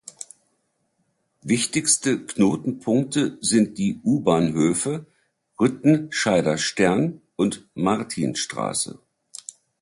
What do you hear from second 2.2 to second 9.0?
Knotenpunkte sind die U-Bahnhöfe Rüttenscheider Stern und Martinstraße.